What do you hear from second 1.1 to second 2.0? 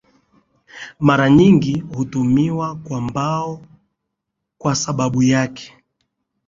nyingi